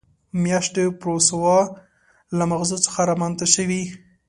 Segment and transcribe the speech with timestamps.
[0.43, 1.57] میاشت د پوروسا
[2.37, 3.83] له مغزو څخه رامنځته شوې.